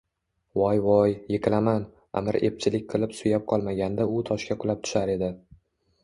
—Voy-voy! 0.59 1.11
Yiqilaman!— 1.33 1.83
Аmir 2.21 2.37
epchillik 2.49 2.87
qilib 2.93 3.13
suyab 3.17 3.45
qolmaganda 3.53 4.07
u 4.15 4.23
toshga 4.31 4.57
qulab 4.65 4.81
tushar 4.87 5.13
edi… 5.17 5.31